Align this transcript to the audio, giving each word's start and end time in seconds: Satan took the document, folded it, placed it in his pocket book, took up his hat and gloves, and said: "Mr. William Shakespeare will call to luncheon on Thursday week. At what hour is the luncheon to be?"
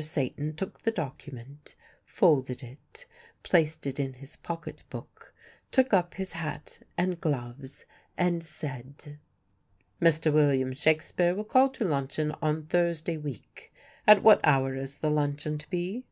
Satan 0.00 0.54
took 0.54 0.78
the 0.80 0.92
document, 0.92 1.74
folded 2.04 2.62
it, 2.62 3.04
placed 3.42 3.84
it 3.84 3.98
in 3.98 4.12
his 4.12 4.36
pocket 4.36 4.84
book, 4.90 5.34
took 5.72 5.92
up 5.92 6.14
his 6.14 6.34
hat 6.34 6.78
and 6.96 7.20
gloves, 7.20 7.84
and 8.16 8.44
said: 8.44 9.18
"Mr. 10.00 10.32
William 10.32 10.72
Shakespeare 10.72 11.34
will 11.34 11.42
call 11.42 11.68
to 11.70 11.84
luncheon 11.84 12.30
on 12.40 12.66
Thursday 12.66 13.16
week. 13.16 13.74
At 14.06 14.22
what 14.22 14.38
hour 14.44 14.76
is 14.76 14.98
the 14.98 15.10
luncheon 15.10 15.58
to 15.58 15.68
be?" 15.68 16.04